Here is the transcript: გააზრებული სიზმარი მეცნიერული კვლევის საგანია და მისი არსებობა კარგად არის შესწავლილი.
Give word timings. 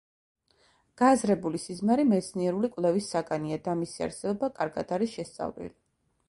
გააზრებული 1.01 1.59
სიზმარი 1.65 2.05
მეცნიერული 2.13 2.71
კვლევის 2.77 3.11
საგანია 3.17 3.61
და 3.69 3.77
მისი 3.83 4.07
არსებობა 4.07 4.51
კარგად 4.57 4.97
არის 4.99 5.15
შესწავლილი. 5.21 5.73